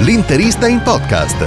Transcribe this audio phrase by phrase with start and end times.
[0.00, 1.42] L'interista in podcast.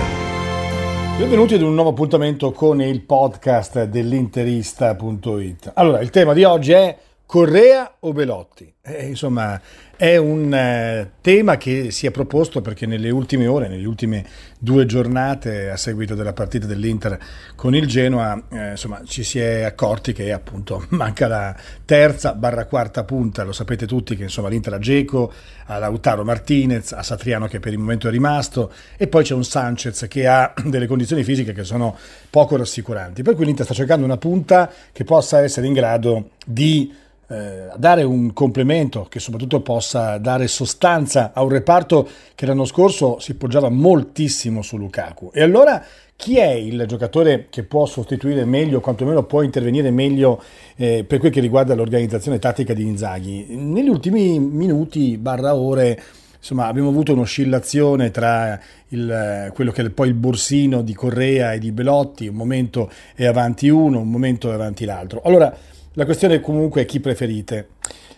[1.20, 5.72] Benvenuti ad un nuovo appuntamento con il podcast dell'interista.it.
[5.76, 6.98] Allora, il tema di oggi è
[7.30, 8.74] Correa o Belotti?
[8.82, 9.62] Eh, insomma,
[9.96, 14.26] è un eh, tema che si è proposto perché nelle ultime ore, nelle ultime
[14.58, 17.20] due giornate a seguito della partita dell'Inter
[17.54, 21.56] con il Genoa, eh, insomma, ci si è accorti che appunto manca la
[21.86, 25.32] terza barra quarta punta, lo sapete tutti che insomma l'Inter ha Geco,
[25.68, 29.44] ha Lautaro Martinez, ha Satriano che per il momento è rimasto e poi c'è un
[29.44, 31.96] Sanchez che ha delle condizioni fisiche che sono
[32.32, 36.92] poco rassicuranti, per cui l'Inter sta cercando una punta che possa essere in grado di
[37.30, 43.20] eh, dare un complemento che soprattutto possa dare sostanza a un reparto che l'anno scorso
[43.20, 45.30] si poggiava moltissimo su Lukaku.
[45.32, 45.84] E allora
[46.16, 50.42] chi è il giocatore che può sostituire meglio, quantomeno può intervenire meglio
[50.76, 53.46] eh, per quel che riguarda l'organizzazione tattica di Inzaghi?
[53.56, 56.02] Negli ultimi minuti, barra ore,
[56.36, 61.60] insomma, abbiamo avuto un'oscillazione tra il, quello che è poi il borsino di Correa e
[61.60, 65.22] di Belotti, un momento è avanti uno, un momento è avanti l'altro.
[65.24, 65.56] Allora,
[66.00, 67.72] la questione comunque è chi preferite.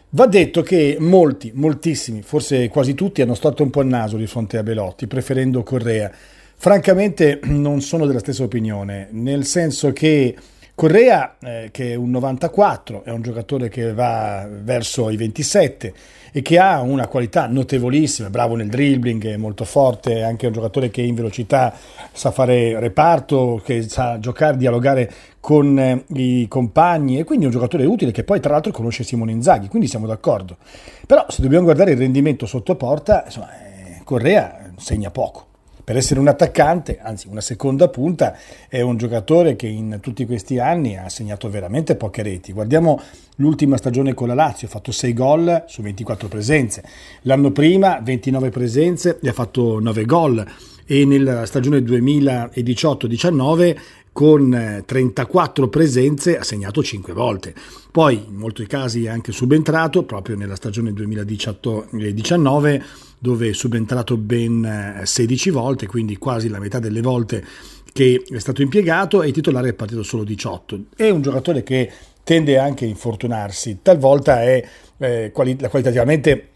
[0.09, 4.27] Va detto che molti, moltissimi, forse quasi tutti, hanno stato un po' il naso di
[4.27, 6.11] fronte a Belotti, preferendo Correa.
[6.57, 10.35] Francamente non sono della stessa opinione, nel senso che
[10.73, 15.93] Correa, eh, che è un 94, è un giocatore che va verso i 27
[16.31, 20.53] e che ha una qualità notevolissima, bravo nel dribbling, è molto forte, è anche un
[20.53, 21.73] giocatore che in velocità
[22.13, 27.53] sa fare reparto, che sa giocare, dialogare con eh, i compagni e quindi è un
[27.53, 30.57] giocatore utile che poi tra l'altro conosce Simone Inzaghi, quindi siamo d'accordo.
[31.05, 35.49] Però se dobbiamo guardare il rendimento sotto porta, insomma, eh, Correa segna poco
[35.83, 38.37] per essere un attaccante, anzi una seconda punta,
[38.67, 42.51] è un giocatore che in tutti questi anni ha segnato veramente poche reti.
[42.53, 42.99] Guardiamo
[43.37, 46.83] l'ultima stagione con la Lazio, ha fatto 6 gol su 24 presenze.
[47.23, 50.45] L'anno prima 29 presenze e ha fatto 9 gol
[50.85, 53.77] e nella stagione 2018-19
[54.11, 57.53] con 34 presenze ha segnato 5 volte.
[57.91, 62.83] Poi in molti casi è anche subentrato proprio nella stagione 2018-19
[63.17, 67.45] dove è subentrato ben 16 eh, volte, quindi quasi la metà delle volte
[67.93, 70.85] che è stato impiegato e il titolare è partito solo 18.
[70.95, 71.91] È un giocatore che
[72.23, 74.67] tende anche a infortunarsi, talvolta è
[74.97, 76.50] eh, qualitativamente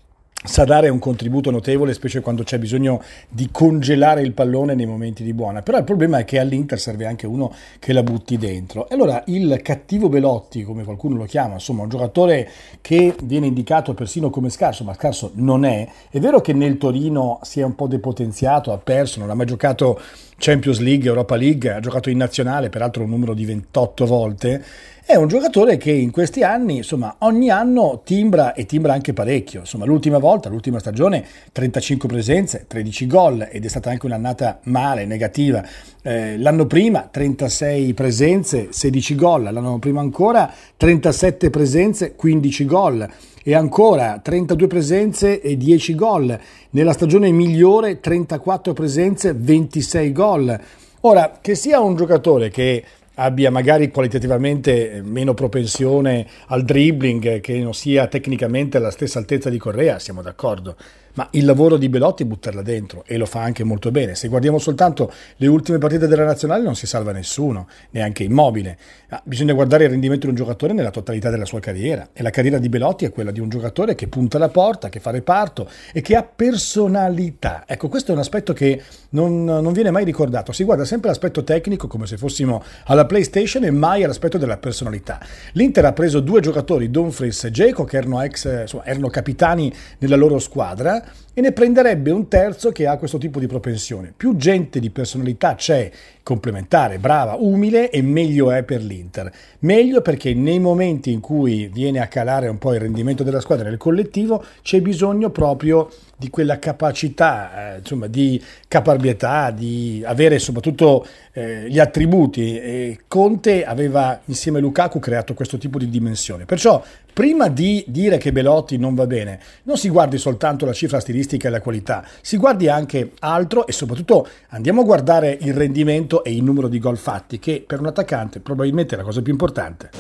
[0.46, 5.24] sa dare un contributo notevole, specie quando c'è bisogno di congelare il pallone nei momenti
[5.24, 5.62] di buona.
[5.62, 8.88] Però il problema è che all'Inter serve anche uno che la butti dentro.
[8.88, 12.50] E allora il cattivo Belotti, come qualcuno lo chiama, insomma, un giocatore
[12.82, 15.88] che viene indicato persino come scarso, ma scarso non è.
[16.10, 19.46] È vero che nel Torino si è un po' depotenziato, ha perso, non ha mai
[19.46, 20.00] giocato
[20.38, 24.64] Champions League, Europa League, ha giocato in nazionale, peraltro un numero di 28 volte
[25.08, 29.60] è un giocatore che in questi anni, insomma, ogni anno timbra e timbra anche parecchio.
[29.60, 35.06] Insomma, l'ultima volta, l'ultima stagione, 35 presenze, 13 gol ed è stata anche un'annata male,
[35.06, 35.64] negativa.
[36.02, 43.08] Eh, l'anno prima 36 presenze, 16 gol, l'anno prima ancora 37 presenze, 15 gol
[43.44, 46.40] e ancora 32 presenze e 10 gol.
[46.72, 50.60] Nella stagione migliore 34 presenze, 26 gol.
[51.02, 52.84] Ora, che sia un giocatore che
[53.16, 59.58] abbia magari qualitativamente meno propensione al dribbling, che non sia tecnicamente alla stessa altezza di
[59.58, 60.76] Correa, siamo d'accordo
[61.16, 64.16] ma il lavoro di Belotti è buttarla dentro e lo fa anche molto bene.
[64.16, 68.78] Se guardiamo soltanto le ultime partite della nazionale non si salva nessuno, neanche immobile.
[69.10, 72.30] Ah, bisogna guardare il rendimento di un giocatore nella totalità della sua carriera e la
[72.30, 75.70] carriera di Belotti è quella di un giocatore che punta la porta, che fa reparto
[75.94, 77.64] e che ha personalità.
[77.66, 80.52] Ecco, questo è un aspetto che non, non viene mai ricordato.
[80.52, 85.20] Si guarda sempre l'aspetto tecnico come se fossimo alla PlayStation e mai all'aspetto della personalità.
[85.54, 90.16] L'Inter ha preso due giocatori, Dumfries e Geco, che erano, ex, insomma, erano capitani nella
[90.16, 94.14] loro squadra e ne prenderebbe un terzo che ha questo tipo di propensione.
[94.16, 95.92] Più gente di personalità c'è,
[96.24, 99.32] complementare, brava, umile e meglio è per l'Inter.
[99.60, 103.68] Meglio perché nei momenti in cui viene a calare un po' il rendimento della squadra
[103.68, 111.06] nel collettivo c'è bisogno proprio di quella capacità, eh, insomma, di caparbietà, di avere soprattutto
[111.34, 112.58] eh, gli attributi.
[112.58, 116.46] E Conte aveva insieme a Lukaku creato questo tipo di dimensione.
[116.46, 116.82] Perciò
[117.16, 121.48] prima di dire che Belotti non va bene, non si guardi soltanto la cifra stilistica
[121.48, 126.36] e la qualità, si guardi anche altro e soprattutto andiamo a guardare il rendimento e
[126.36, 129.92] il numero di gol fatti, che per un attaccante probabilmente è la cosa più importante.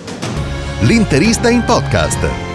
[0.81, 2.54] L'interista in podcast.